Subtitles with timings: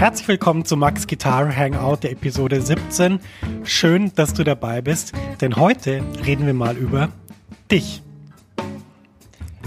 [0.00, 3.20] Herzlich willkommen zu Max Guitar Hangout der Episode 17.
[3.64, 7.10] Schön, dass du dabei bist, denn heute reden wir mal über
[7.70, 8.00] dich.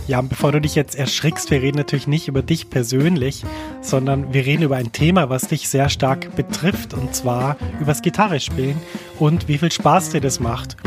[0.08, 3.46] Ja, bevor du dich jetzt erschrickst, wir reden natürlich nicht über dich persönlich,
[3.82, 8.40] sondern wir reden über ein Thema, was dich sehr stark betrifft, und zwar übers Gitarre
[8.40, 8.82] spielen
[9.20, 10.78] und wie viel Spaß dir das macht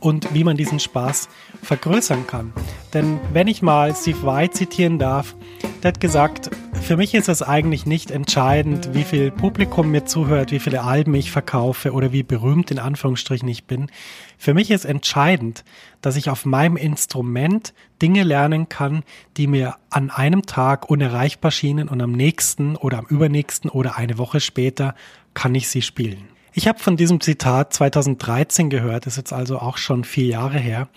[0.00, 1.28] und wie man diesen Spaß
[1.62, 2.52] vergrößern kann.
[2.92, 5.36] Denn wenn ich mal Steve White zitieren darf,
[5.84, 6.50] der hat gesagt,
[6.86, 11.14] für mich ist es eigentlich nicht entscheidend, wie viel Publikum mir zuhört, wie viele Alben
[11.14, 13.90] ich verkaufe oder wie berühmt in Anführungsstrichen ich bin.
[14.38, 15.64] Für mich ist entscheidend,
[16.00, 19.02] dass ich auf meinem Instrument Dinge lernen kann,
[19.36, 24.16] die mir an einem Tag unerreichbar schienen und am nächsten oder am übernächsten oder eine
[24.16, 24.94] Woche später
[25.34, 26.35] kann ich sie spielen.
[26.58, 30.88] Ich habe von diesem Zitat 2013 gehört, ist jetzt also auch schon vier Jahre her.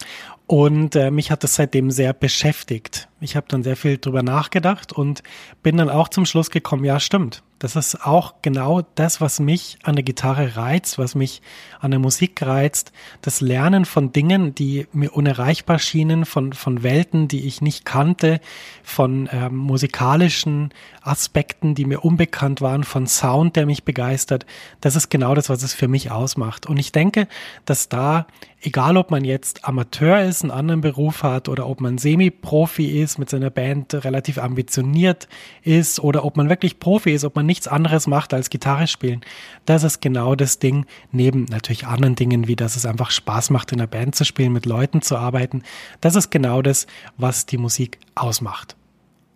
[0.47, 3.09] Und äh, mich hat das seitdem sehr beschäftigt.
[3.19, 5.21] Ich habe dann sehr viel drüber nachgedacht und
[5.61, 9.77] bin dann auch zum Schluss gekommen, ja stimmt, das ist auch genau das, was mich
[9.83, 11.41] an der Gitarre reizt, was mich
[11.81, 12.93] an der Musik reizt.
[13.21, 18.39] Das Lernen von Dingen, die mir unerreichbar schienen, von, von Welten, die ich nicht kannte,
[18.81, 24.45] von ähm, musikalischen Aspekten, die mir unbekannt waren, von Sound, der mich begeistert.
[24.79, 26.65] Das ist genau das, was es für mich ausmacht.
[26.65, 27.27] Und ich denke,
[27.65, 28.25] dass da,
[28.61, 33.17] egal ob man jetzt Amateur ist, einen anderen Beruf hat oder ob man Semi-Profi ist,
[33.17, 35.27] mit seiner Band relativ ambitioniert
[35.63, 39.21] ist oder ob man wirklich Profi ist, ob man nichts anderes macht als Gitarre spielen.
[39.65, 43.71] Das ist genau das Ding, neben natürlich anderen Dingen, wie dass es einfach Spaß macht,
[43.71, 45.63] in der Band zu spielen, mit Leuten zu arbeiten.
[46.01, 46.87] Das ist genau das,
[47.17, 48.75] was die Musik ausmacht.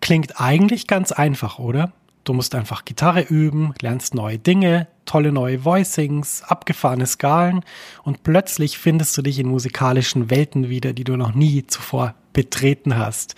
[0.01, 1.94] Klingt eigentlich ganz einfach, oder?
[2.23, 7.66] Du musst einfach Gitarre üben, lernst neue Dinge, tolle neue Voicings, abgefahrene Skalen
[8.03, 12.95] und plötzlich findest du dich in musikalischen Welten wieder, die du noch nie zuvor betreten
[12.95, 13.35] hast.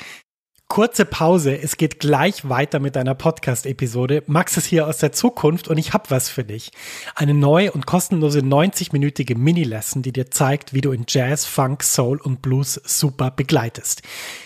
[0.67, 4.23] Kurze Pause, es geht gleich weiter mit deiner Podcast-Episode.
[4.25, 6.71] Max ist hier aus der Zukunft und ich habe was für dich.
[7.13, 12.19] Eine neue und kostenlose 90-minütige Mini-Lesson, die dir zeigt, wie du in Jazz, Funk, Soul
[12.19, 14.01] und Blues super begleitest.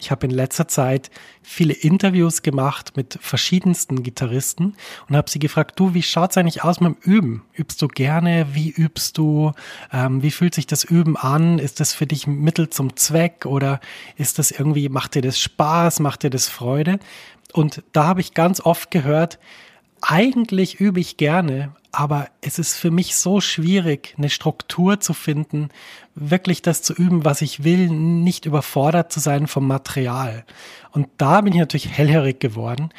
[0.00, 1.10] Ich habe in letzter Zeit
[1.42, 4.76] viele Interviews gemacht mit verschiedensten Gitarristen
[5.08, 7.44] und habe sie gefragt, du, wie schaut's eigentlich aus mit dem Üben?
[7.52, 8.46] Übst du gerne?
[8.52, 9.52] Wie übst du?
[9.92, 11.58] Ähm, wie fühlt sich das Üben an?
[11.58, 13.80] Ist das für dich Mittel zum Zweck oder
[14.16, 15.98] ist das irgendwie, macht dir das Spaß?
[15.98, 17.00] Macht dir das Freude?
[17.52, 19.38] Und da habe ich ganz oft gehört,
[20.00, 25.68] eigentlich übe ich gerne, aber es ist für mich so schwierig, eine Struktur zu finden,
[26.14, 30.44] wirklich das zu üben, was ich will, nicht überfordert zu sein vom Material.
[30.92, 32.90] Und da bin ich natürlich hellhörig geworden.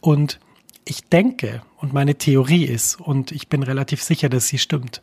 [0.00, 0.38] Und
[0.84, 5.02] ich denke, und meine Theorie ist, und ich bin relativ sicher, dass sie stimmt,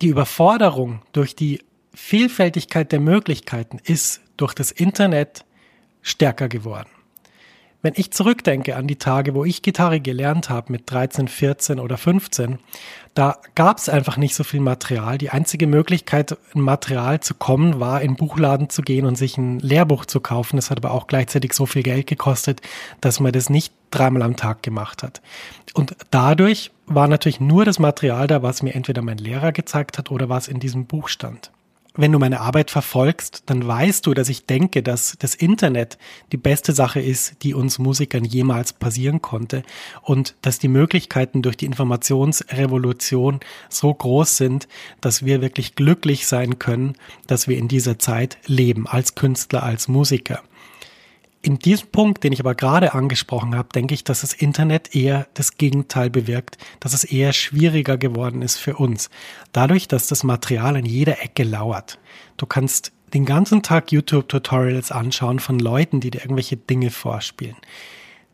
[0.00, 1.62] die Überforderung durch die
[1.94, 5.44] Vielfältigkeit der Möglichkeiten ist durch das Internet
[6.02, 6.90] stärker geworden.
[7.84, 11.98] Wenn ich zurückdenke an die Tage, wo ich Gitarre gelernt habe mit 13, 14 oder
[11.98, 12.58] 15,
[13.12, 15.18] da gab es einfach nicht so viel Material.
[15.18, 19.58] Die einzige Möglichkeit, ein Material zu kommen, war in Buchladen zu gehen und sich ein
[19.58, 20.56] Lehrbuch zu kaufen.
[20.56, 22.62] Das hat aber auch gleichzeitig so viel Geld gekostet,
[23.02, 25.20] dass man das nicht dreimal am Tag gemacht hat.
[25.74, 30.10] Und dadurch war natürlich nur das Material da, was mir entweder mein Lehrer gezeigt hat
[30.10, 31.50] oder was in diesem Buch stand
[31.96, 35.96] wenn du meine Arbeit verfolgst, dann weißt du, dass ich denke, dass das Internet
[36.32, 39.62] die beste Sache ist, die uns Musikern jemals passieren konnte
[40.02, 44.66] und dass die Möglichkeiten durch die Informationsrevolution so groß sind,
[45.00, 46.94] dass wir wirklich glücklich sein können,
[47.28, 50.42] dass wir in dieser Zeit leben, als Künstler, als Musiker.
[51.44, 55.26] In diesem Punkt, den ich aber gerade angesprochen habe, denke ich, dass das Internet eher
[55.34, 59.10] das Gegenteil bewirkt, dass es eher schwieriger geworden ist für uns.
[59.52, 61.98] Dadurch, dass das Material an jeder Ecke lauert.
[62.38, 67.56] Du kannst den ganzen Tag YouTube-Tutorials anschauen von Leuten, die dir irgendwelche Dinge vorspielen.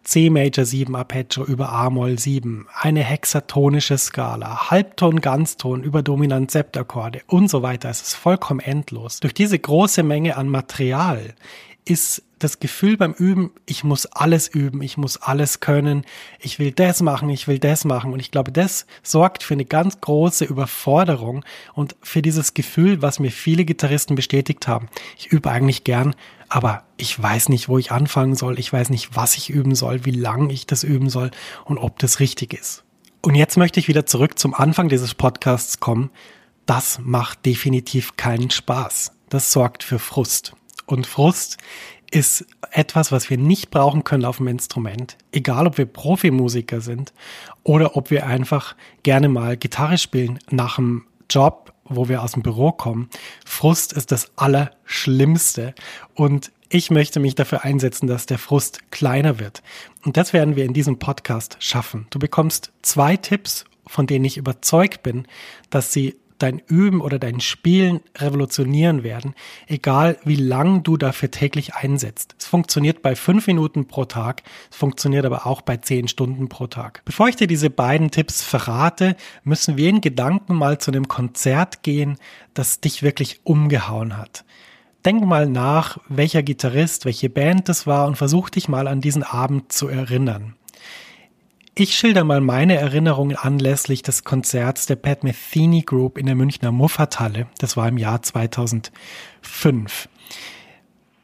[0.05, 7.23] C Major 7 Arpeggio über A-Moll 7, eine hexatonische Skala, Halbton, Ganzton über dominant Septakkorde
[7.27, 7.91] und so weiter.
[7.91, 9.19] Es ist vollkommen endlos.
[9.19, 11.35] Durch diese große Menge an Material
[11.85, 16.05] ist das Gefühl beim Üben, ich muss alles üben, ich muss alles können,
[16.39, 18.13] ich will das machen, ich will das machen.
[18.13, 21.45] Und ich glaube, das sorgt für eine ganz große Überforderung
[21.75, 24.89] und für dieses Gefühl, was mir viele Gitarristen bestätigt haben.
[25.19, 26.15] Ich übe eigentlich gern,
[26.49, 30.05] aber ich weiß nicht, wo ich anfangen soll, ich weiß nicht, was ich üben soll,
[30.05, 31.31] wie lange ich das üben soll
[31.65, 32.85] und ob das richtig ist.
[33.23, 36.11] Und jetzt möchte ich wieder zurück zum Anfang dieses Podcasts kommen.
[36.67, 39.13] Das macht definitiv keinen Spaß.
[39.29, 40.55] Das sorgt für Frust.
[40.87, 41.59] Und Frust
[42.11, 45.17] ist etwas, was wir nicht brauchen können auf dem Instrument.
[45.33, 47.13] Egal, ob wir Profimusiker sind
[47.63, 52.43] oder ob wir einfach gerne mal Gitarre spielen nach dem Job, wo wir aus dem
[52.43, 53.09] Büro kommen.
[53.45, 55.75] Frust ist das Allerschlimmste.
[56.15, 59.63] Und ich möchte mich dafür einsetzen, dass der Frust kleiner wird.
[60.05, 62.07] Und das werden wir in diesem Podcast schaffen.
[62.11, 65.27] Du bekommst zwei Tipps, von denen ich überzeugt bin,
[65.69, 69.35] dass sie dein Üben oder dein Spielen revolutionieren werden,
[69.67, 72.35] egal wie lang du dafür täglich einsetzt.
[72.39, 76.67] Es funktioniert bei fünf Minuten pro Tag, es funktioniert aber auch bei zehn Stunden pro
[76.67, 77.03] Tag.
[77.05, 81.83] Bevor ich dir diese beiden Tipps verrate, müssen wir in Gedanken mal zu einem Konzert
[81.83, 82.17] gehen,
[82.55, 84.45] das dich wirklich umgehauen hat.
[85.05, 89.23] Denk mal nach, welcher Gitarrist, welche Band das war und versuch dich mal an diesen
[89.23, 90.57] Abend zu erinnern.
[91.83, 96.73] Ich schilder mal meine Erinnerungen anlässlich des Konzerts der Pat Metheny Group in der Münchner
[96.73, 97.47] Muffathalle.
[97.57, 100.11] Das war im Jahr 2005.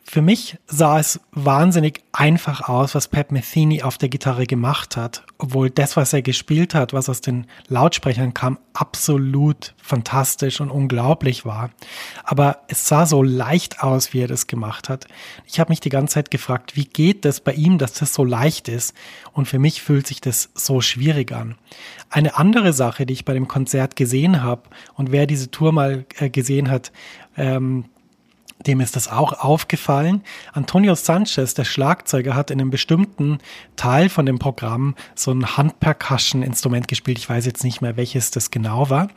[0.08, 5.24] Für mich sah es wahnsinnig einfach aus, was Pat Metheny auf der Gitarre gemacht hat,
[5.36, 11.44] obwohl das, was er gespielt hat, was aus den Lautsprechern kam, absolut fantastisch und unglaublich
[11.44, 11.70] war.
[12.22, 15.08] Aber es sah so leicht aus, wie er das gemacht hat.
[15.44, 18.22] Ich habe mich die ganze Zeit gefragt, wie geht das bei ihm, dass das so
[18.22, 18.94] leicht ist?
[19.32, 21.56] Und für mich fühlt sich das so schwierig an.
[22.10, 24.62] Eine andere Sache, die ich bei dem Konzert gesehen habe,
[24.94, 26.92] und wer diese Tour mal äh, gesehen hat,
[27.36, 27.86] ähm,
[28.66, 30.22] dem ist das auch aufgefallen.
[30.52, 33.38] Antonio Sanchez, der Schlagzeuger, hat in einem bestimmten
[33.76, 37.18] Teil von dem Programm so ein Handpercussion-Instrument gespielt.
[37.18, 39.08] Ich weiß jetzt nicht mehr, welches das genau war.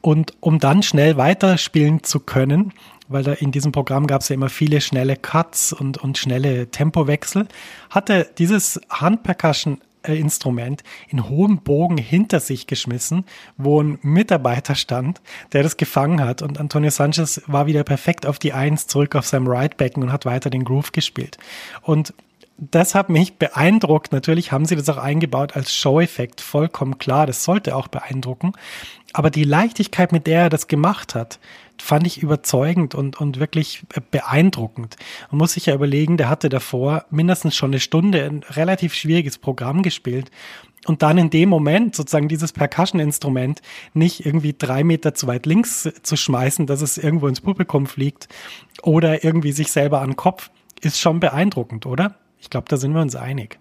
[0.00, 2.72] Und um dann schnell weiterspielen zu können,
[3.08, 6.70] weil da in diesem Programm gab es ja immer viele schnelle Cuts und, und schnelle
[6.70, 7.46] Tempowechsel,
[7.90, 13.24] hatte dieses Handpercussion äh, Instrument in hohem Bogen hinter sich geschmissen,
[13.56, 15.20] wo ein Mitarbeiter stand,
[15.52, 16.42] der das gefangen hat.
[16.42, 20.26] Und Antonio Sanchez war wieder perfekt auf die Eins zurück auf seinem Right-Becken und hat
[20.26, 21.38] weiter den Groove gespielt.
[21.82, 22.14] Und
[22.58, 24.12] das hat mich beeindruckt.
[24.12, 27.26] Natürlich haben sie das auch eingebaut als Show-Effekt, vollkommen klar.
[27.26, 28.52] Das sollte auch beeindrucken.
[29.12, 31.38] Aber die Leichtigkeit, mit der er das gemacht hat,
[31.80, 34.96] fand ich überzeugend und, und wirklich beeindruckend.
[35.30, 39.38] Man muss sich ja überlegen, der hatte davor mindestens schon eine Stunde ein relativ schwieriges
[39.38, 40.30] Programm gespielt
[40.86, 43.62] und dann in dem Moment sozusagen dieses Percussion-Instrument
[43.94, 48.28] nicht irgendwie drei Meter zu weit links zu schmeißen, dass es irgendwo ins Publikum fliegt
[48.82, 52.16] oder irgendwie sich selber an den Kopf, ist schon beeindruckend, oder?
[52.40, 53.60] Ich glaube, da sind wir uns einig.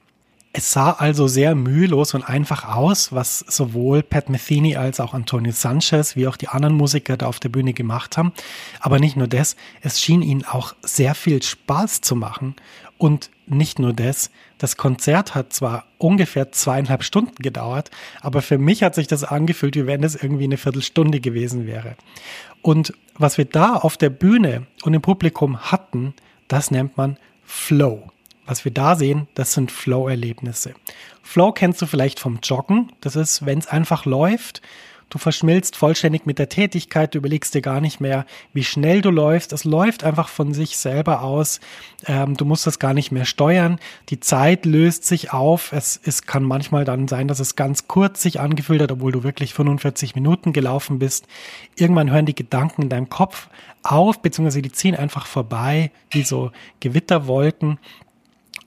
[0.54, 5.54] Es sah also sehr mühelos und einfach aus, was sowohl Pat Metheny als auch Antonio
[5.54, 8.34] Sanchez wie auch die anderen Musiker da auf der Bühne gemacht haben.
[8.82, 12.56] Aber nicht nur das, es schien ihnen auch sehr viel Spaß zu machen.
[12.98, 17.90] Und nicht nur das, das Konzert hat zwar ungefähr zweieinhalb Stunden gedauert,
[18.20, 21.96] aber für mich hat sich das angefühlt, wie wenn es irgendwie eine Viertelstunde gewesen wäre.
[22.62, 26.14] Und was wir da auf der Bühne und im Publikum hatten,
[26.48, 28.12] das nennt man Flow.
[28.46, 30.74] Was wir da sehen, das sind Flow-Erlebnisse.
[31.22, 32.92] Flow kennst du vielleicht vom Joggen.
[33.02, 34.62] Das ist, wenn es einfach läuft.
[35.12, 39.12] Du verschmilzt vollständig mit der Tätigkeit, du überlegst dir gar nicht mehr, wie schnell du
[39.12, 39.52] läufst.
[39.52, 41.60] Es läuft einfach von sich selber aus.
[42.08, 43.78] Ähm, du musst das gar nicht mehr steuern.
[44.08, 45.74] Die Zeit löst sich auf.
[45.74, 49.22] Es, es kann manchmal dann sein, dass es ganz kurz sich angefühlt hat, obwohl du
[49.24, 51.28] wirklich 45 Minuten gelaufen bist.
[51.76, 53.50] Irgendwann hören die Gedanken in deinem Kopf
[53.84, 57.80] auf, beziehungsweise die ziehen einfach vorbei, wie so Gewitterwolken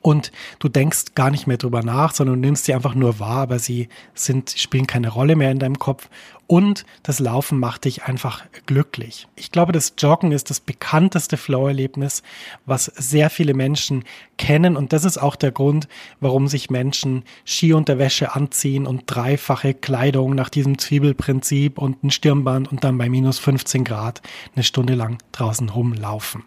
[0.04, 3.38] und du denkst gar nicht mehr drüber nach, sondern du nimmst sie einfach nur wahr,
[3.38, 6.11] aber sie sind, spielen keine Rolle mehr in deinem Kopf.
[6.46, 9.28] Und das Laufen macht dich einfach glücklich.
[9.34, 12.23] Ich glaube, das Joggen ist das bekannteste Flow-Erlebnis,
[12.66, 14.04] was sehr viele Menschen
[14.37, 14.76] kennen.
[14.76, 15.88] Und das ist auch der Grund,
[16.20, 22.84] warum sich Menschen Skiunterwäsche anziehen und dreifache Kleidung nach diesem Zwiebelprinzip und ein Stirnband und
[22.84, 24.20] dann bei minus 15 Grad
[24.54, 26.44] eine Stunde lang draußen rumlaufen.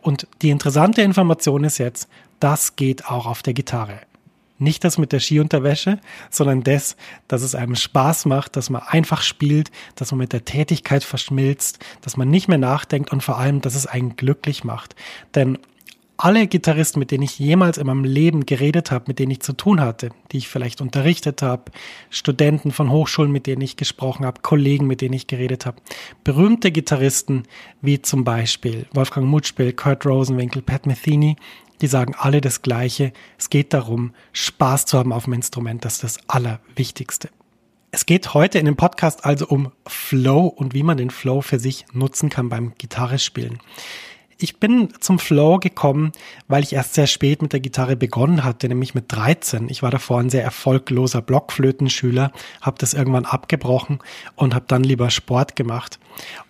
[0.00, 2.08] Und die interessante Information ist jetzt,
[2.44, 4.00] das geht auch auf der Gitarre.
[4.58, 5.98] Nicht das mit der Skiunterwäsche,
[6.28, 6.96] sondern das,
[7.26, 11.78] dass es einem Spaß macht, dass man einfach spielt, dass man mit der Tätigkeit verschmilzt,
[12.02, 14.94] dass man nicht mehr nachdenkt und vor allem, dass es einen glücklich macht.
[15.34, 15.58] Denn
[16.16, 19.52] alle Gitarristen, mit denen ich jemals in meinem Leben geredet habe, mit denen ich zu
[19.52, 21.72] tun hatte, die ich vielleicht unterrichtet habe,
[22.10, 25.78] Studenten von Hochschulen, mit denen ich gesprochen habe, Kollegen, mit denen ich geredet habe,
[26.22, 27.44] berühmte Gitarristen
[27.80, 31.36] wie zum Beispiel Wolfgang Mutspiel, Kurt Rosenwinkel, Pat Metheny,
[31.80, 33.12] die sagen alle das Gleiche.
[33.38, 35.84] Es geht darum, Spaß zu haben auf dem Instrument.
[35.84, 37.30] Das ist das Allerwichtigste.
[37.90, 41.60] Es geht heute in dem Podcast also um Flow und wie man den Flow für
[41.60, 43.60] sich nutzen kann beim Gitarre spielen.
[44.38, 46.12] Ich bin zum Flow gekommen,
[46.48, 49.68] weil ich erst sehr spät mit der Gitarre begonnen hatte, nämlich mit 13.
[49.68, 54.00] Ich war davor ein sehr erfolgloser Blockflötenschüler, habe das irgendwann abgebrochen
[54.36, 55.98] und habe dann lieber Sport gemacht.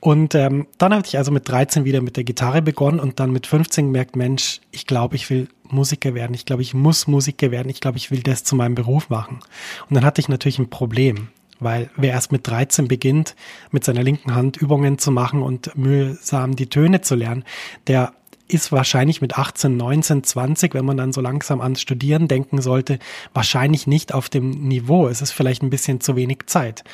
[0.00, 3.33] Und ähm, dann hatte ich also mit 13 wieder mit der Gitarre begonnen und dann
[3.33, 6.35] mit 15 gemerkt, Mensch, ich glaube, ich will Musiker werden.
[6.35, 7.69] Ich glaube, ich muss Musiker werden.
[7.69, 9.41] Ich glaube, ich will das zu meinem Beruf machen.
[9.88, 11.29] Und dann hatte ich natürlich ein Problem.
[11.64, 13.35] Weil wer erst mit 13 beginnt,
[13.71, 17.44] mit seiner linken Hand Übungen zu machen und mühsam die Töne zu lernen,
[17.87, 18.12] der
[18.47, 22.99] ist wahrscheinlich mit 18, 19, 20, wenn man dann so langsam ans Studieren denken sollte,
[23.33, 25.09] wahrscheinlich nicht auf dem Niveau.
[25.09, 26.85] Es ist vielleicht ein bisschen zu wenig Zeit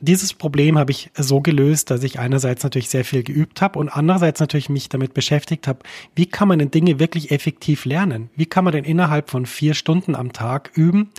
[0.00, 3.88] dieses Problem habe ich so gelöst, dass ich einerseits natürlich sehr viel geübt habe und
[3.88, 5.80] andererseits natürlich mich damit beschäftigt habe,
[6.14, 8.30] wie kann man denn Dinge wirklich effektiv lernen?
[8.36, 11.10] Wie kann man denn innerhalb von vier Stunden am Tag üben,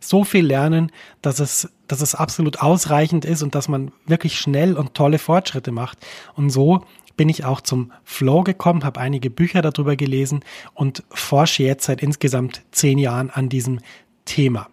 [0.00, 0.92] so viel lernen,
[1.22, 5.72] dass es, dass es absolut ausreichend ist und dass man wirklich schnell und tolle Fortschritte
[5.72, 5.98] macht?
[6.34, 6.84] Und so
[7.16, 10.44] bin ich auch zum Flow gekommen, habe einige Bücher darüber gelesen
[10.74, 13.80] und forsche jetzt seit insgesamt zehn Jahren an diesem
[14.24, 14.68] Thema.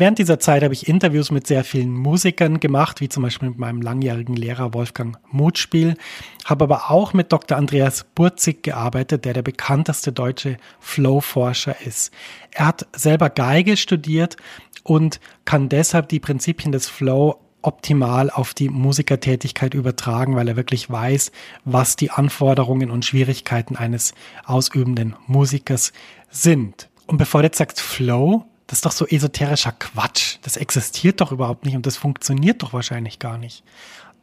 [0.00, 3.58] Während dieser Zeit habe ich Interviews mit sehr vielen Musikern gemacht, wie zum Beispiel mit
[3.58, 5.96] meinem langjährigen Lehrer Wolfgang Mutspiel,
[6.44, 7.58] habe aber auch mit Dr.
[7.58, 12.12] Andreas Burzig gearbeitet, der der bekannteste deutsche Flow-Forscher ist.
[12.52, 14.36] Er hat selber Geige studiert
[14.84, 20.88] und kann deshalb die Prinzipien des Flow optimal auf die Musikertätigkeit übertragen, weil er wirklich
[20.88, 21.32] weiß,
[21.64, 24.14] was die Anforderungen und Schwierigkeiten eines
[24.44, 25.92] ausübenden Musikers
[26.30, 26.88] sind.
[27.08, 30.36] Und bevor du jetzt sagst Flow, das ist doch so esoterischer Quatsch.
[30.42, 33.64] Das existiert doch überhaupt nicht und das funktioniert doch wahrscheinlich gar nicht.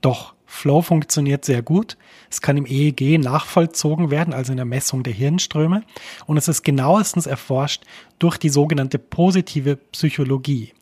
[0.01, 1.97] Doch, Flow funktioniert sehr gut.
[2.29, 5.83] Es kann im EEG nachvollzogen werden, also in der Messung der Hirnströme.
[6.27, 7.83] Und es ist genauestens erforscht
[8.19, 10.73] durch die sogenannte positive Psychologie.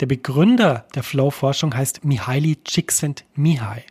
[0.00, 3.84] Der Begründer der Flow-Forschung heißt Mihaly Csikszentmihalyi.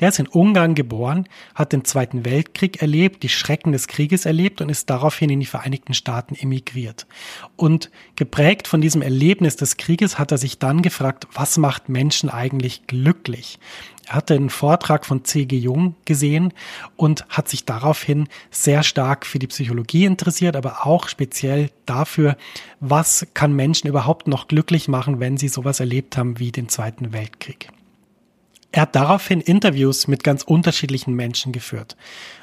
[0.00, 4.60] Der ist in Ungarn geboren, hat den Zweiten Weltkrieg erlebt, die Schrecken des Krieges erlebt
[4.60, 7.06] und ist daraufhin in die Vereinigten Staaten emigriert.
[7.56, 12.28] Und geprägt von diesem Erlebnis des Krieges hat er sich dann gefragt, was macht Menschen
[12.28, 13.58] eigentlich glücklich?
[14.06, 15.56] Er hatte einen Vortrag von C.G.
[15.56, 16.52] Jung gesehen
[16.94, 22.36] und hat sich daraufhin sehr stark für die Psychologie interessiert, aber auch speziell dafür,
[22.78, 27.12] was kann Menschen überhaupt noch glücklich machen, wenn sie sowas erlebt haben wie den Zweiten
[27.12, 27.68] Weltkrieg.
[28.76, 31.96] Er hat daraufhin Interviews mit ganz unterschiedlichen Menschen geführt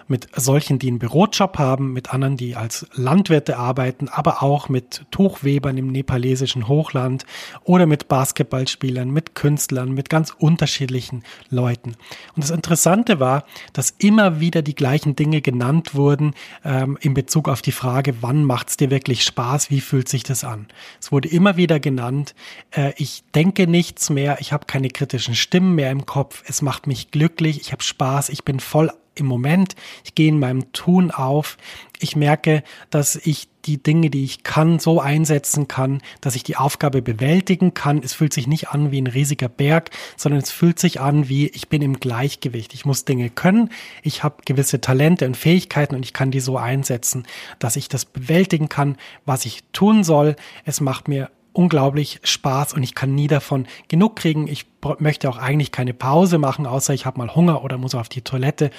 [0.08, 5.06] mit solchen, die einen Bürojob haben, mit anderen, die als Landwirte arbeiten, aber auch mit
[5.12, 7.26] Tuchwebern im nepalesischen Hochland
[7.64, 11.96] oder mit Basketballspielern, mit Künstlern, mit ganz unterschiedlichen Leuten.
[12.36, 16.34] Und das Interessante war, dass immer wieder die gleichen Dinge genannt wurden
[16.64, 20.24] ähm, in Bezug auf die Frage, wann macht es dir wirklich Spaß, wie fühlt sich
[20.24, 20.68] das an?
[21.00, 22.36] Es wurde immer wieder genannt,
[22.72, 26.88] äh, ich denke nichts mehr, ich habe keine kritischen Stimmen mehr im Kopf, es macht
[26.88, 29.76] mich glücklich, ich habe Spaß, ich bin voll im Moment.
[30.04, 31.58] Ich gehe in meinem Tun auf.
[32.00, 36.58] Ich merke, dass ich die Dinge, die ich kann, so einsetzen kann, dass ich die
[36.58, 38.02] Aufgabe bewältigen kann.
[38.04, 41.48] Es fühlt sich nicht an wie ein riesiger Berg, sondern es fühlt sich an wie
[41.48, 42.74] ich bin im Gleichgewicht.
[42.74, 43.70] Ich muss Dinge können.
[44.02, 47.26] Ich habe gewisse Talente und Fähigkeiten und ich kann die so einsetzen,
[47.60, 50.36] dass ich das bewältigen kann, was ich tun soll.
[50.66, 54.48] Es macht mir unglaublich Spaß und ich kann nie davon genug kriegen.
[54.48, 54.66] Ich
[55.00, 58.22] möchte auch eigentlich keine Pause machen, außer ich habe mal Hunger oder muss auf die
[58.22, 58.72] Toilette.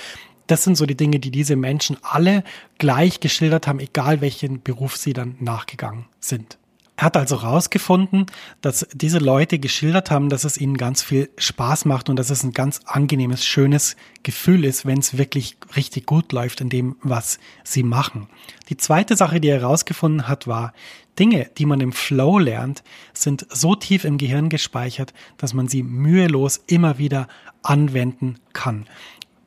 [0.47, 2.45] Das sind so die Dinge, die diese Menschen alle
[2.79, 6.59] gleich geschildert haben, egal welchen Beruf sie dann nachgegangen sind.
[6.97, 8.27] Er hat also herausgefunden,
[8.61, 12.45] dass diese Leute geschildert haben, dass es ihnen ganz viel Spaß macht und dass es
[12.45, 17.41] ein ganz angenehmes, schönes Gefühl ist, wenn es wirklich richtig gut läuft in dem, was
[17.65, 18.29] sie machen.
[18.69, 20.73] Die zweite Sache, die er herausgefunden hat, war,
[21.19, 25.83] Dinge, die man im Flow lernt, sind so tief im Gehirn gespeichert, dass man sie
[25.83, 27.29] mühelos immer wieder
[27.63, 28.87] anwenden kann.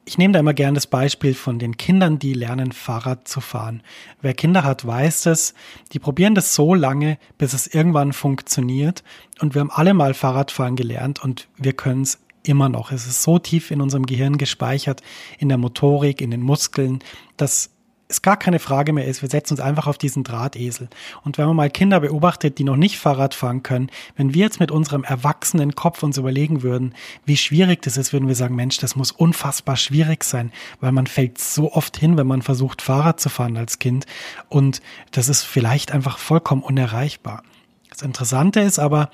[0.08, 3.84] Ich nehme da immer gerne das Beispiel von den Kindern, die lernen, Fahrrad zu fahren.
[4.22, 5.54] Wer Kinder hat, weiß das.
[5.92, 9.04] Die probieren das so lange, bis es irgendwann funktioniert.
[9.42, 12.94] Und wir haben alle mal Fahrradfahren gelernt und wir können es immer noch.
[12.94, 15.02] Es ist so tief in unserem Gehirn gespeichert,
[15.40, 17.00] in der Motorik, in den Muskeln,
[17.36, 17.72] dass
[18.10, 20.88] es gar keine Frage mehr ist, wir setzen uns einfach auf diesen Drahtesel.
[21.24, 24.60] Und wenn man mal Kinder beobachtet, die noch nicht Fahrrad fahren können, wenn wir jetzt
[24.60, 26.94] mit unserem erwachsenen Kopf uns überlegen würden,
[27.26, 31.08] wie schwierig das ist, würden wir sagen, Mensch, das muss unfassbar schwierig sein, weil man
[31.08, 34.06] fällt so oft hin, wenn man versucht, Fahrrad zu fahren als Kind.
[34.48, 37.44] Und das ist vielleicht einfach vollkommen unerreichbar.
[37.90, 39.10] Das Interessante ist aber,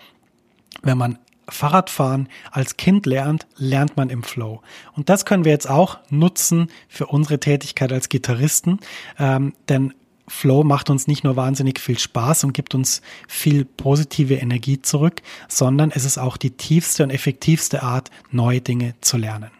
[0.83, 1.17] wenn man
[1.49, 4.61] Fahrradfahren als Kind lernt, lernt man im Flow.
[4.95, 8.79] Und das können wir jetzt auch nutzen für unsere Tätigkeit als Gitarristen,
[9.19, 9.93] ähm, denn
[10.27, 15.21] Flow macht uns nicht nur wahnsinnig viel Spaß und gibt uns viel positive Energie zurück,
[15.49, 19.51] sondern es ist auch die tiefste und effektivste Art, neue Dinge zu lernen.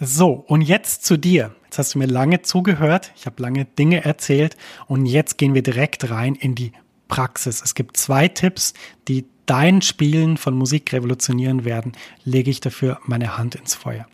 [0.00, 1.54] So, und jetzt zu dir.
[1.64, 5.62] Jetzt hast du mir lange zugehört, ich habe lange Dinge erzählt und jetzt gehen wir
[5.62, 6.72] direkt rein in die
[7.08, 7.62] Praxis.
[7.62, 8.74] Es gibt zwei Tipps,
[9.06, 11.92] die dein Spielen von Musik revolutionieren werden,
[12.24, 14.06] lege ich dafür meine Hand ins Feuer.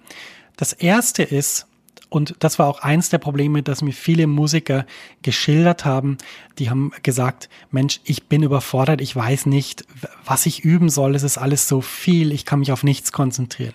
[0.57, 1.67] Das erste ist,
[2.09, 4.87] und das war auch eins der Probleme, dass mir viele Musiker
[5.23, 6.17] geschildert haben.
[6.61, 9.85] Die haben gesagt, Mensch, ich bin überfordert, ich weiß nicht,
[10.25, 13.75] was ich üben soll, es ist alles so viel, ich kann mich auf nichts konzentrieren.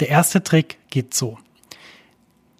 [0.00, 1.38] Der erste Trick geht so.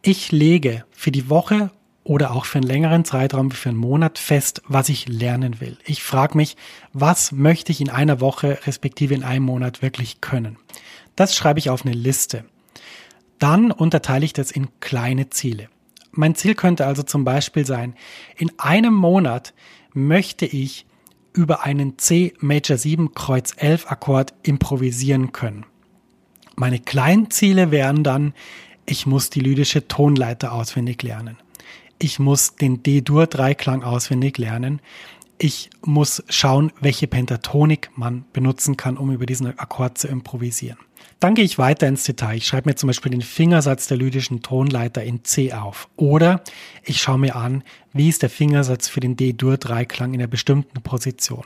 [0.02, 1.70] Ich lege für die Woche
[2.04, 5.78] oder auch für einen längeren Zeitraum wie für einen Monat fest, was ich lernen will.
[5.86, 6.56] Ich frage mich,
[6.92, 10.58] was möchte ich in einer Woche respektive in einem Monat wirklich können.
[11.16, 12.44] Das schreibe ich auf eine Liste.
[13.38, 15.68] Dann unterteile ich das in kleine Ziele.
[16.12, 17.94] Mein Ziel könnte also zum Beispiel sein,
[18.36, 19.54] in einem Monat
[19.94, 20.86] möchte ich
[21.32, 25.66] über einen C Major 7 Kreuz 11 Akkord improvisieren können.
[26.54, 28.34] Meine kleinen Ziele wären dann,
[28.86, 31.38] ich muss die lydische Tonleiter auswendig lernen
[31.98, 34.80] ich muss den D-Dur-Dreiklang auswendig lernen.
[35.38, 40.78] Ich muss schauen, welche Pentatonik man benutzen kann, um über diesen Akkord zu improvisieren.
[41.20, 42.36] Dann gehe ich weiter ins Detail.
[42.36, 45.88] Ich schreibe mir zum Beispiel den Fingersatz der lydischen Tonleiter in C auf.
[45.96, 46.42] Oder
[46.82, 51.44] ich schaue mir an, wie ist der Fingersatz für den D-Dur-Dreiklang in einer bestimmten Position.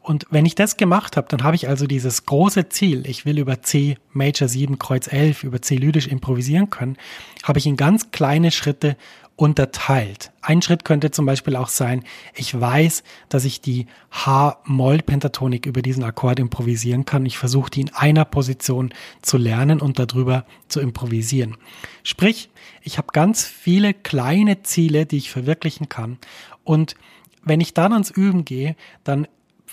[0.00, 3.38] Und wenn ich das gemacht habe, dann habe ich also dieses große Ziel, ich will
[3.38, 6.96] über C Major 7 Kreuz 11, über C lydisch improvisieren können,
[7.44, 8.96] habe ich in ganz kleine Schritte
[9.36, 10.30] unterteilt.
[10.40, 16.04] Ein Schritt könnte zum Beispiel auch sein, ich weiß, dass ich die H-Moll-Pentatonik über diesen
[16.04, 17.26] Akkord improvisieren kann.
[17.26, 18.92] Ich versuche die in einer Position
[19.22, 21.56] zu lernen und darüber zu improvisieren.
[22.02, 22.50] Sprich,
[22.82, 26.18] ich habe ganz viele kleine Ziele, die ich verwirklichen kann.
[26.64, 26.94] Und
[27.42, 29.26] wenn ich dann ans Üben gehe, dann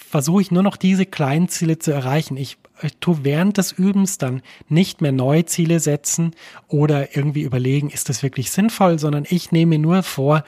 [0.10, 2.36] versuche ich nur noch diese kleinen Ziele zu erreichen.
[2.36, 6.36] Ich, ich tue während des Übens dann nicht mehr neue Ziele setzen
[6.68, 10.44] oder irgendwie überlegen, ist das wirklich sinnvoll, sondern ich nehme nur vor,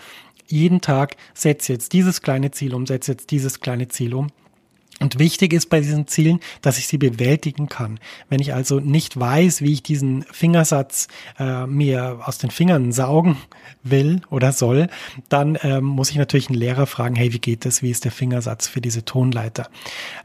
[0.47, 4.27] jeden Tag setze jetzt dieses kleine Ziel um, setze jetzt dieses kleine Ziel um
[5.01, 7.99] und wichtig ist bei diesen Zielen, dass ich sie bewältigen kann.
[8.29, 11.07] Wenn ich also nicht weiß, wie ich diesen Fingersatz
[11.39, 13.37] äh, mir aus den Fingern saugen
[13.83, 14.87] will oder soll,
[15.27, 17.81] dann ähm, muss ich natürlich einen Lehrer fragen, hey, wie geht das?
[17.81, 19.69] Wie ist der Fingersatz für diese Tonleiter?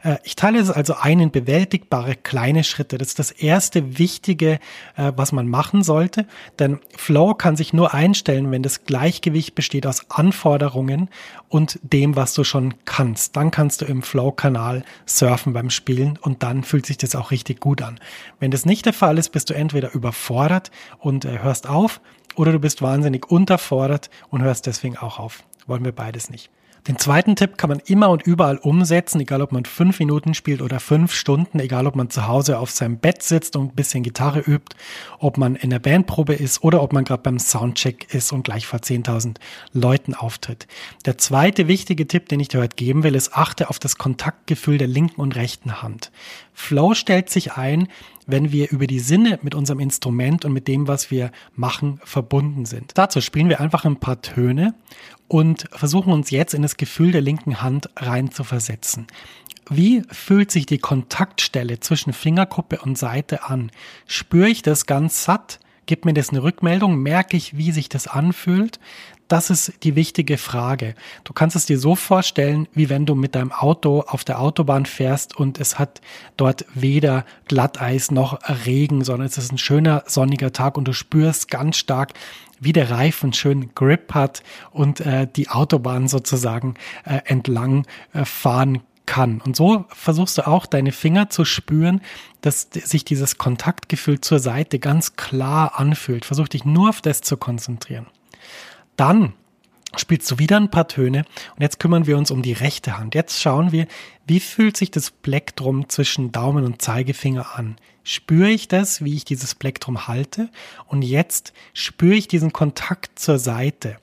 [0.03, 2.97] Äh, ich teile es also ein in bewältigbare kleine Schritte.
[2.97, 4.59] Das ist das erste Wichtige,
[4.95, 6.27] äh, was man machen sollte.
[6.59, 11.09] Denn Flow kann sich nur einstellen, wenn das Gleichgewicht besteht aus Anforderungen
[11.49, 13.35] und dem, was du schon kannst.
[13.35, 17.31] Dann kannst du im Flow-Kanal Kanal surfen beim Spielen und dann fühlt sich das auch
[17.31, 17.99] richtig gut an.
[18.39, 22.01] Wenn das nicht der Fall ist, bist du entweder überfordert und äh, hörst auf
[22.35, 25.43] oder du bist wahnsinnig unterfordert und hörst deswegen auch auf.
[25.65, 26.49] Wollen wir beides nicht.
[26.87, 30.61] Den zweiten Tipp kann man immer und überall umsetzen, egal ob man fünf Minuten spielt
[30.61, 34.03] oder fünf Stunden, egal ob man zu Hause auf seinem Bett sitzt und ein bisschen
[34.03, 34.73] Gitarre übt,
[35.19, 38.67] ob man in der Bandprobe ist oder ob man gerade beim Soundcheck ist und gleich
[38.67, 39.35] vor 10.000
[39.73, 40.65] Leuten auftritt.
[41.05, 44.77] Der zweite wichtige Tipp, den ich dir heute geben will, ist, achte auf das Kontaktgefühl
[44.77, 46.11] der linken und rechten Hand.
[46.53, 47.89] Flow stellt sich ein,
[48.27, 52.65] wenn wir über die Sinne mit unserem Instrument und mit dem, was wir machen, verbunden
[52.65, 52.91] sind.
[52.95, 54.73] Dazu spielen wir einfach ein paar Töne
[55.27, 59.07] und versuchen uns jetzt in das Gefühl der linken Hand rein zu versetzen.
[59.69, 63.71] Wie fühlt sich die Kontaktstelle zwischen Fingerkuppe und Seite an?
[64.05, 65.59] Spüre ich das ganz satt?
[65.85, 66.97] Gibt mir das eine Rückmeldung?
[66.97, 68.79] Merke ich, wie sich das anfühlt?
[69.27, 70.95] Das ist die wichtige Frage.
[71.25, 74.85] Du kannst es dir so vorstellen, wie wenn du mit deinem Auto auf der Autobahn
[74.85, 75.99] fährst und es hat
[76.37, 81.49] dort weder Glatteis noch Regen, sondern es ist ein schöner sonniger Tag und du spürst
[81.49, 82.13] ganz stark,
[82.59, 88.81] wie der Reifen schön Grip hat und äh, die Autobahn sozusagen äh, entlang äh, fahren
[89.05, 89.41] kann.
[89.41, 92.01] Und so versuchst du auch deine Finger zu spüren,
[92.41, 96.25] dass sich dieses Kontaktgefühl zur Seite ganz klar anfühlt.
[96.25, 98.07] Versuch dich nur auf das zu konzentrieren.
[98.97, 99.33] Dann
[99.99, 103.15] spielst du wieder ein paar Töne und jetzt kümmern wir uns um die rechte Hand.
[103.15, 103.87] Jetzt schauen wir,
[104.25, 107.77] wie fühlt sich das Plektrum zwischen Daumen und Zeigefinger an?
[108.03, 110.49] Spüre ich das, wie ich dieses Plektrum halte?
[110.87, 113.97] Und jetzt spüre ich diesen Kontakt zur Seite.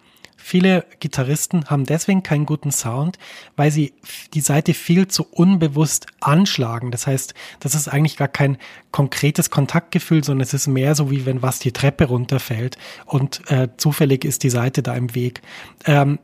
[0.45, 3.19] Viele Gitarristen haben deswegen keinen guten Sound,
[3.57, 3.95] weil sie
[4.35, 6.91] die Seite viel zu unbewusst anschlagen.
[6.91, 8.59] Das heißt, das ist eigentlich gar kein
[8.91, 12.77] konkretes Kontaktgefühl, sondern es ist mehr so wie wenn was die Treppe runterfällt
[13.07, 15.41] und äh, zufällig ist die Seite da im Weg.
[15.87, 16.19] Ähm,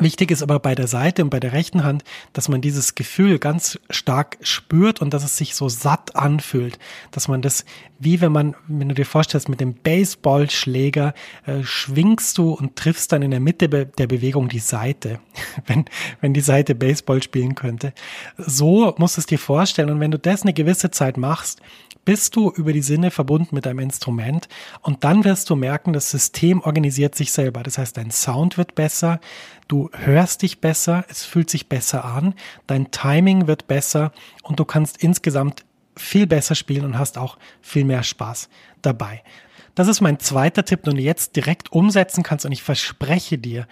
[0.00, 3.38] Wichtig ist aber bei der Seite und bei der rechten Hand, dass man dieses Gefühl
[3.38, 6.78] ganz stark spürt und dass es sich so satt anfühlt.
[7.10, 7.64] Dass man das,
[7.98, 11.14] wie wenn man, wenn du dir vorstellst, mit dem Baseballschläger
[11.46, 15.20] äh, schwingst du und triffst dann in der Mitte der Bewegung die Seite.
[15.66, 15.84] wenn,
[16.20, 17.92] wenn die Seite Baseball spielen könnte.
[18.38, 19.90] So musst du es dir vorstellen.
[19.90, 21.60] Und wenn du das eine gewisse Zeit machst,
[22.04, 24.48] bist du über die Sinne verbunden mit deinem Instrument
[24.80, 27.62] und dann wirst du merken, das System organisiert sich selber.
[27.62, 29.20] Das heißt, dein Sound wird besser,
[29.68, 32.34] du hörst dich besser, es fühlt sich besser an,
[32.66, 35.64] dein Timing wird besser und du kannst insgesamt
[35.96, 38.48] viel besser spielen und hast auch viel mehr Spaß
[38.82, 39.22] dabei.
[39.74, 43.66] Das ist mein zweiter Tipp, den du jetzt direkt umsetzen kannst und ich verspreche dir,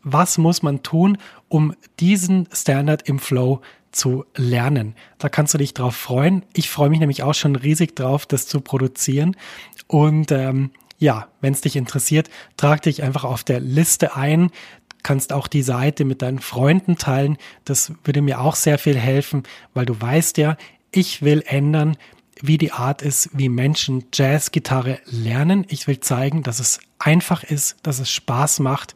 [0.03, 1.17] was muss man tun,
[1.49, 3.59] um diesen Standard im Flow
[3.91, 4.95] zu lernen.
[5.17, 6.43] Da kannst du dich drauf freuen.
[6.53, 9.35] Ich freue mich nämlich auch schon riesig drauf, das zu produzieren.
[9.87, 14.51] Und ähm, ja, wenn es dich interessiert, trag dich einfach auf der Liste ein.
[15.03, 17.37] Kannst auch die Seite mit deinen Freunden teilen.
[17.63, 20.57] Das würde mir auch sehr viel helfen, weil du weißt ja,
[20.91, 21.97] ich will ändern,
[22.41, 25.65] wie die Art ist, wie Menschen Jazzgitarre lernen.
[25.69, 28.95] Ich will zeigen, dass es einfach ist, dass es Spaß macht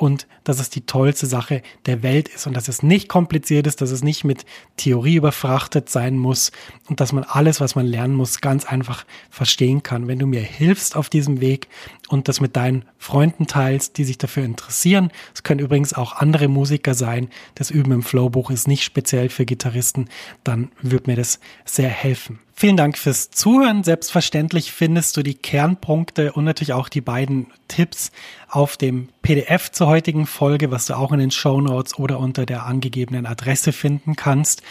[0.00, 3.82] und dass es die tollste Sache der Welt ist und dass es nicht kompliziert ist,
[3.82, 4.46] dass es nicht mit
[4.78, 6.52] Theorie überfrachtet sein muss
[6.88, 10.08] und dass man alles, was man lernen muss, ganz einfach verstehen kann.
[10.08, 11.68] Wenn du mir hilfst auf diesem Weg
[12.08, 16.48] und das mit deinen Freunden teilst, die sich dafür interessieren, es können übrigens auch andere
[16.48, 20.08] Musiker sein, das Üben im Flowbuch ist nicht speziell für Gitarristen,
[20.44, 22.38] dann wird mir das sehr helfen.
[22.60, 23.84] Vielen Dank fürs Zuhören.
[23.84, 28.12] Selbstverständlich findest du die Kernpunkte und natürlich auch die beiden Tipps
[28.50, 32.44] auf dem PDF zur heutigen Folge, was du auch in den Show Notes oder unter
[32.44, 34.62] der angegebenen Adresse finden kannst.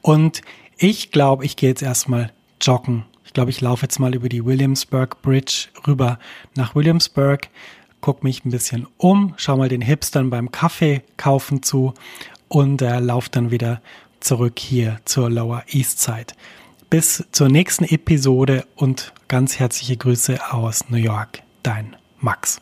[0.00, 0.40] Und
[0.78, 3.04] ich glaube, ich gehe jetzt erstmal joggen.
[3.26, 6.18] Ich glaube, ich laufe jetzt mal über die Williamsburg Bridge rüber
[6.56, 7.50] nach Williamsburg,
[8.00, 11.92] guck mich ein bisschen um, schau mal den Hipstern beim Kaffee kaufen zu
[12.48, 13.82] und äh, lauf dann wieder
[14.20, 16.32] zurück hier zur Lower East Side
[16.94, 21.42] bis zur nächsten Episode und ganz herzliche Grüße aus New York.
[21.64, 22.60] Dein Max.